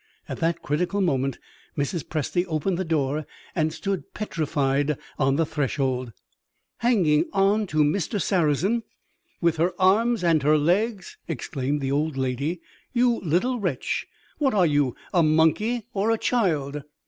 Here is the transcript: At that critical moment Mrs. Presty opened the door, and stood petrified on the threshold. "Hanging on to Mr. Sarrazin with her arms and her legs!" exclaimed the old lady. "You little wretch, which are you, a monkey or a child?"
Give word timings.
At 0.27 0.39
that 0.39 0.63
critical 0.63 0.99
moment 0.99 1.37
Mrs. 1.77 2.03
Presty 2.03 2.43
opened 2.47 2.79
the 2.79 2.83
door, 2.83 3.27
and 3.53 3.71
stood 3.71 4.15
petrified 4.15 4.97
on 5.19 5.35
the 5.35 5.45
threshold. 5.45 6.11
"Hanging 6.77 7.25
on 7.33 7.67
to 7.67 7.83
Mr. 7.83 8.19
Sarrazin 8.19 8.81
with 9.41 9.57
her 9.57 9.73
arms 9.79 10.23
and 10.23 10.41
her 10.41 10.57
legs!" 10.57 11.19
exclaimed 11.27 11.81
the 11.81 11.91
old 11.91 12.17
lady. 12.17 12.61
"You 12.93 13.19
little 13.21 13.59
wretch, 13.59 14.07
which 14.39 14.55
are 14.55 14.65
you, 14.65 14.95
a 15.13 15.21
monkey 15.21 15.85
or 15.93 16.09
a 16.09 16.17
child?" 16.17 16.81